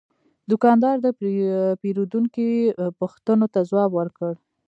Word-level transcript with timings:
دوکاندار 0.51 0.95
د 1.01 1.07
پیرودونکي 1.81 2.49
پوښتنو 2.99 3.45
ته 3.53 3.59
ځواب 3.69 3.91
ورکړ. 3.99 4.33